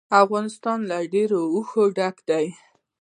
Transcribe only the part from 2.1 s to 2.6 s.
دی.